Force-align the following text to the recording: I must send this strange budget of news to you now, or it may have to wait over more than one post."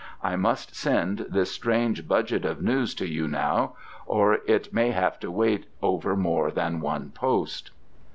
I 0.23 0.35
must 0.35 0.75
send 0.75 1.27
this 1.29 1.51
strange 1.51 2.07
budget 2.07 2.43
of 2.43 2.59
news 2.63 2.95
to 2.95 3.07
you 3.07 3.27
now, 3.27 3.73
or 4.07 4.39
it 4.47 4.73
may 4.73 4.89
have 4.89 5.19
to 5.19 5.29
wait 5.29 5.67
over 5.79 6.15
more 6.15 6.49
than 6.49 6.81
one 6.81 7.11
post." 7.11 7.69